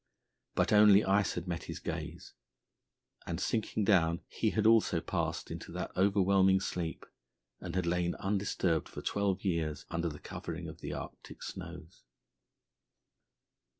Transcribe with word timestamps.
But 0.55 0.73
only 0.73 1.05
ice 1.05 1.33
had 1.33 1.47
met 1.47 1.65
his 1.65 1.77
gaze, 1.77 2.33
and, 3.27 3.39
sinking 3.39 3.83
down, 3.83 4.21
he 4.29 4.49
had 4.49 4.65
also 4.65 4.99
passed 4.99 5.51
into 5.51 5.71
that 5.73 5.95
overwhelming 5.95 6.59
sleep, 6.59 7.05
and 7.59 7.75
had 7.75 7.85
lain 7.85 8.15
undisturbed 8.15 8.89
for 8.89 9.03
twelve 9.03 9.45
years 9.45 9.85
under 9.91 10.09
the 10.09 10.17
covering 10.17 10.67
of 10.67 10.81
the 10.81 10.91
Arctic 10.91 11.43
snows. 11.43 12.01